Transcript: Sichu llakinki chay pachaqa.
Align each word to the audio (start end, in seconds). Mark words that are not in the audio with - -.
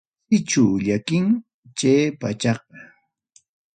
Sichu 0.27 0.63
llakinki 0.85 1.35
chay 1.77 2.01
pachaqa. 2.19 2.77